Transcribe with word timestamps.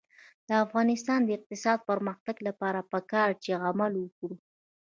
د 0.47 0.49
افغانستان 0.65 1.19
د 1.23 1.29
اقتصادي 1.37 1.85
پرمختګ 1.89 2.35
لپاره 2.47 2.87
پکار 2.91 3.29
ده 3.33 3.39
چې 3.43 3.51
عمل 3.67 3.91
وکړو. 3.97 4.35